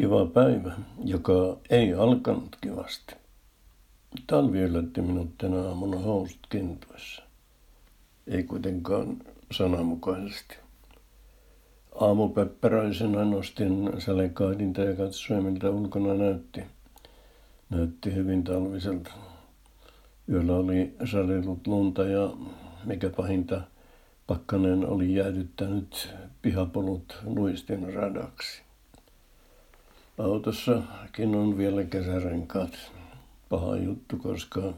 [0.00, 0.72] Kiva päivä,
[1.04, 3.14] joka ei alkanut kivasti.
[4.26, 7.22] Talvi yllätti minut tänä aamuna housut kintuessa.
[8.26, 9.16] Ei kuitenkaan
[9.52, 10.56] sananmukaisesti.
[12.00, 16.62] Aamupepperäisenä nostin sälekaidinta ja katsoin, miltä ulkona näytti.
[17.70, 19.10] Näytti hyvin talviselta.
[20.28, 22.30] Yöllä oli salillut lunta ja
[22.84, 23.60] mikä pahinta,
[24.26, 26.08] pakkanen oli jäädyttänyt
[26.42, 28.69] pihapolut luistin radaksi.
[30.24, 32.92] Autossakin on vielä kesärenkaat.
[33.48, 34.72] Paha juttu, koska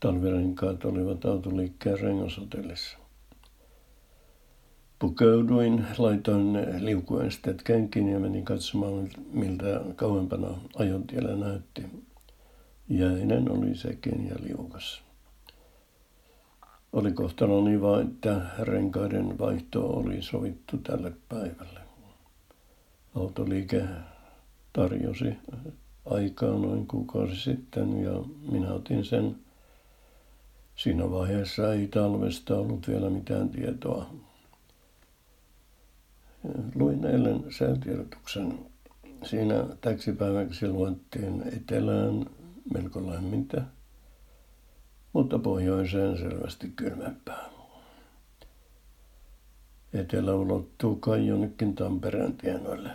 [0.00, 2.98] talvirenkaat olivat autoliikkeen rengasotellissa.
[4.98, 11.82] Pukeuduin, laitoin liukuesteet kenkin ja menin katsomaan, miltä kauempana ajontiellä näytti.
[12.88, 15.02] Jäinen oli sekin ja liukas.
[16.92, 21.80] Oli kohtaloni vain, että renkaiden vaihto oli sovittu tälle päivälle.
[23.14, 23.84] Autoliike
[24.72, 25.34] tarjosi
[26.04, 28.12] aikaa noin kuukausi sitten ja
[28.52, 29.36] minä otin sen.
[30.76, 34.06] Siinä vaiheessa ei talvesta ollut vielä mitään tietoa.
[36.74, 38.58] Luin eilen säätiedotuksen.
[39.22, 42.26] Siinä täksipäiväksi luettiin etelään
[42.74, 43.62] melko lämmintä,
[45.12, 47.50] mutta pohjoiseen selvästi kylmempää.
[49.92, 52.90] Etelä ulottuu kai jonnekin Tampereen tienoille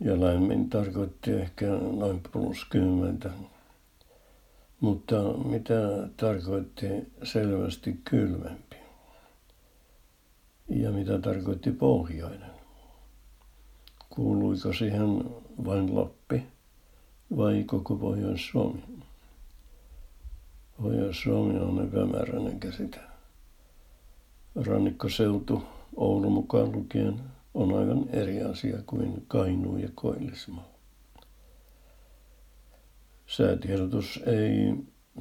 [0.00, 3.30] ja lämmin tarkoitti ehkä noin plus kymmentä.
[4.80, 6.86] Mutta mitä tarkoitti
[7.22, 8.76] selvästi kylmempi?
[10.68, 12.50] Ja mitä tarkoitti pohjoinen?
[14.10, 15.24] Kuuluiko siihen
[15.64, 16.42] vain Lappi
[17.36, 18.82] vai koko Pohjois-Suomi?
[20.76, 23.00] Pohjois-Suomi on epämääräinen käsite.
[24.66, 25.62] Rannikkoseutu,
[25.96, 27.20] Oulu mukaan lukien,
[27.56, 30.68] on aivan eri asia kuin Kainuu ja Koillismaa.
[33.26, 34.74] Säätiedotus ei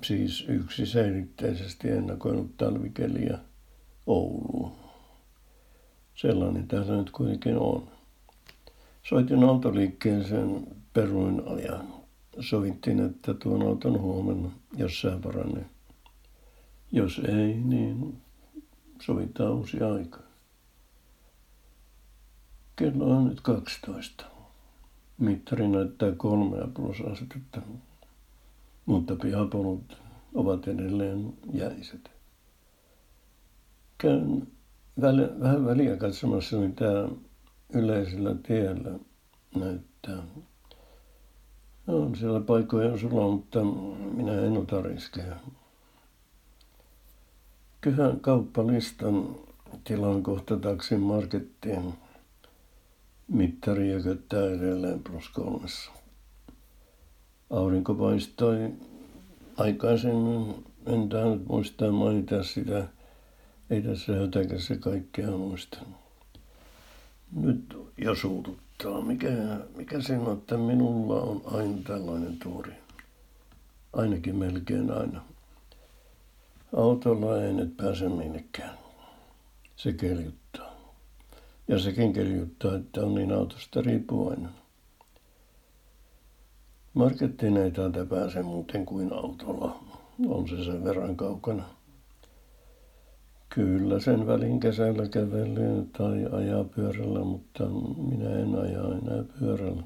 [0.03, 3.39] siis yksiselitteisesti ennakoinut talvikeliä
[4.07, 4.71] Ouluun.
[6.15, 7.87] Sellainen täällä nyt kuitenkin on.
[9.03, 11.79] Soitin autoliikkeeseen peruin ja
[12.39, 15.65] sovittiin, että tuon auton huomenna, jos sää paranee.
[16.91, 18.17] Jos ei, niin
[19.01, 20.24] sovitaan uusi aika.
[22.75, 24.25] Kello on nyt 12.
[25.17, 26.67] Mittari näyttää kolmea
[27.11, 27.61] astetta,
[28.85, 29.97] mutta pihapolut
[30.33, 32.11] ovat edelleen jäiset.
[33.97, 34.47] Käyn
[35.01, 37.09] väl, vähän väliä katsomassa, mitä
[37.73, 38.99] yleisellä tiellä
[39.55, 40.23] näyttää.
[41.87, 43.63] On siellä paikoja sulla, mutta
[44.13, 45.35] minä en ota riskejä.
[47.81, 49.35] Kyhän kauppalistan
[49.83, 51.93] tilan kohta taksin markettiin
[53.27, 55.91] Mittari jököttää edelleen plus kolmessa.
[57.49, 58.73] Aurinko paistoi
[59.57, 60.65] aikaisemmin.
[60.85, 62.87] En tainnut muistaa mainita sitä.
[63.69, 65.77] Ei tässä hötäkässä kaikkea muista.
[67.31, 69.01] Nyt jo suututtaa.
[69.01, 69.29] Mikä,
[69.77, 72.73] mikä siinä on, että minulla on aina tällainen tuuri?
[73.93, 75.21] Ainakin melkein aina.
[76.75, 78.77] Autolla ei nyt pääse minnekään.
[79.75, 80.44] Se keljuttaa.
[81.67, 84.49] Ja sekin kirjoittaa, että on niin autosta riippuvainen.
[86.93, 89.79] Markettiin ei täältä pääse muuten kuin autolla.
[90.27, 91.63] On se sen verran kaukana.
[93.49, 97.65] Kyllä sen välin kesällä kävelee tai ajaa pyörällä, mutta
[97.97, 99.83] minä en aja enää pyörällä.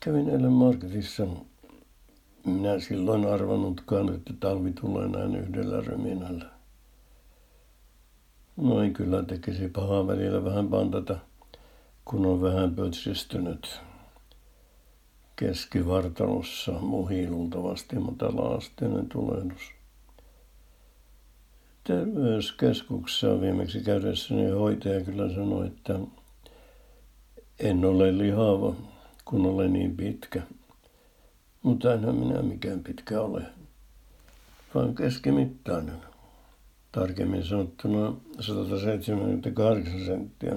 [0.00, 1.26] Kävin eilen marketissa.
[2.46, 6.59] Minä silloin arvannutkaan, että talvi tulee näin yhdellä ryminällä.
[8.56, 11.16] No ei kyllä tekisi pahaa välillä vähän pantata,
[12.04, 13.80] kun on vähän pötsistynyt.
[15.36, 19.62] Keskivartalossa muhii luultavasti matala-asteinen tulehdus.
[21.84, 26.00] Terveyskeskuksessa viimeksi käydessäni hoitaja kyllä sanoi, että
[27.58, 28.74] en ole lihava,
[29.24, 30.42] kun olen niin pitkä.
[31.62, 33.42] Mutta enhän minä mikään pitkä ole,
[34.74, 36.09] vaan keskimittainen
[36.92, 40.56] tarkemmin sanottuna 178 senttiä,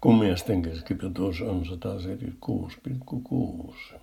[0.00, 1.62] kun miesten keskipituus on
[3.92, 4.00] 176,6.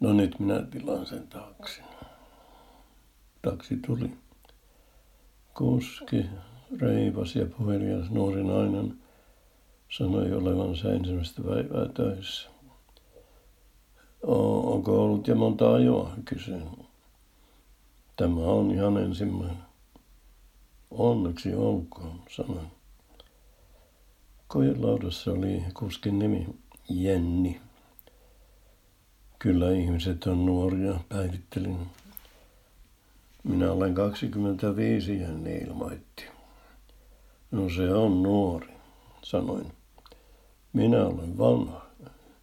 [0.00, 1.84] No nyt minä tilaan sen taksin.
[3.42, 4.10] Taksi tuli.
[5.54, 6.26] Kuski,
[6.80, 8.98] reipas ja puhelias nuori nainen
[9.88, 12.48] sanoi olevansa ensimmäistä päivää töissä.
[14.22, 16.85] Onko ollut ja monta ajoa, kysyin.
[18.16, 19.66] Tämä on ihan ensimmäinen.
[20.90, 22.66] Onneksi olkoon, sanoin.
[24.48, 26.46] Kojelaudassa oli kuskin nimi
[26.88, 27.60] Jenni.
[29.38, 31.86] Kyllä ihmiset on nuoria, päivittelin.
[33.44, 36.24] Minä olen 25, Jenni ilmoitti.
[37.50, 38.74] No se on nuori,
[39.22, 39.72] sanoin.
[40.72, 41.86] Minä olen vanha,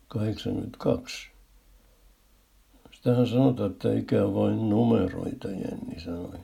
[0.07, 1.32] 82.
[3.03, 6.39] Sitähän sanotaan, että ikä on vain numeroita, Jenni sanoi.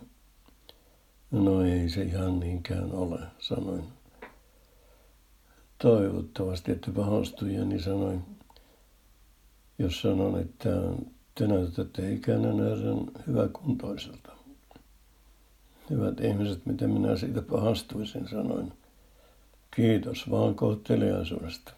[1.32, 3.84] No ei se ihan niinkään ole, sanoin.
[5.78, 8.20] Toivottavasti, että pahastu, Jenni sanoi.
[9.78, 10.70] Jos sanon, että
[11.36, 14.32] te näytätte ikänä nähdään hyväkuntoiselta.
[15.90, 18.74] Hyvät ihmiset, miten minä siitä pahastuisin, sanoin.
[19.76, 21.74] Kiitos vaan kohteliaisuudesta.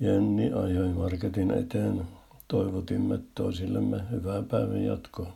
[0.00, 2.06] Jenni ajoi marketin eteen.
[2.48, 5.32] Toivotimme toisillemme hyvää päivän jatkoa.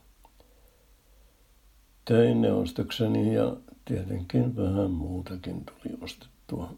[2.05, 6.75] Tein ne ostokseni ja tietenkin vähän muutakin tuli ostettua.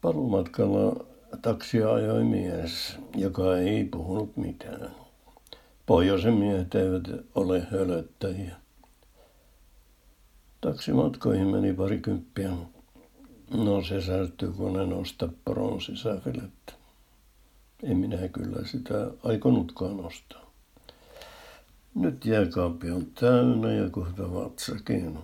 [0.00, 1.06] Palumatkalla
[1.42, 4.90] taksia ajoi mies, joka ei puhunut mitään.
[5.86, 7.02] Pohjoisen miehet eivät
[7.34, 8.56] ole hölöttäjiä.
[10.60, 12.50] Taksimatkoihin meni parikymppiä.
[13.50, 15.28] No se särtyy, kun en osta.
[17.82, 20.50] En minä kyllä sitä aikonutkaan ostaa.
[21.94, 25.18] Nyt jääkaappi on täynnä ja kohta vatsakin.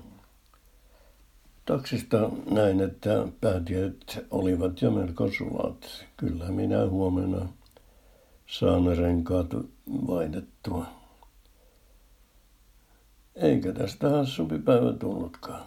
[1.66, 6.06] Taksista näin, että päätiet olivat jo melko sulat.
[6.16, 7.48] Kyllä minä huomenna
[8.46, 9.54] saan renkaat
[10.06, 10.86] vaihdettua.
[13.34, 15.64] Eikä tästä hassumpi päivä tullutkaan.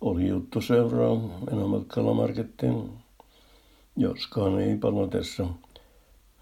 [0.00, 1.16] Oli juttu seuraa
[1.50, 3.03] menomatkalla markettiin,
[3.96, 5.46] joskaan ei palatessa,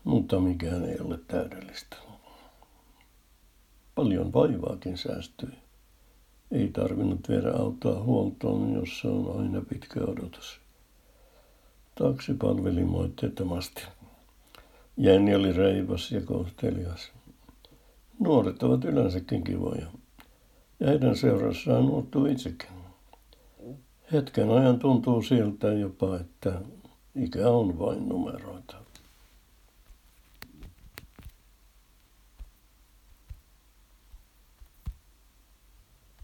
[0.04, 1.96] mutta mikään ei ole täydellistä.
[3.94, 5.48] Paljon vaivaakin säästyi.
[6.50, 10.60] Ei tarvinnut viedä autoa huoltoon, jossa on aina pitkä odotus.
[11.94, 13.82] Taksi palveli moitteettomasti.
[14.96, 17.12] Jenni oli reipas ja kohtelias.
[18.18, 19.86] Nuoret ovat yleensäkin kivoja.
[20.80, 22.68] Ja heidän seurassaan nuottuu itsekin.
[24.12, 26.60] Hetken ajan tuntuu siltä jopa, että
[27.14, 28.81] ikä on vain numeroita.